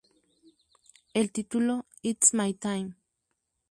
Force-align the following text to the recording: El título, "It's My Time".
El 1.13 1.31
título, 1.31 1.85
"It's 2.01 2.33
My 2.33 2.55
Time". 2.55 2.95